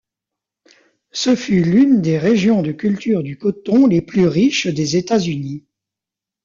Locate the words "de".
2.63-2.71